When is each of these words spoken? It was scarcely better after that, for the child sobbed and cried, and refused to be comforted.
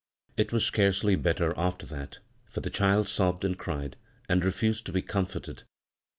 It 0.35 0.51
was 0.51 0.65
scarcely 0.65 1.15
better 1.15 1.53
after 1.55 1.85
that, 1.85 2.17
for 2.45 2.61
the 2.61 2.71
child 2.71 3.07
sobbed 3.07 3.45
and 3.45 3.55
cried, 3.55 3.97
and 4.27 4.43
refused 4.43 4.87
to 4.87 4.91
be 4.91 5.03
comforted. 5.03 5.61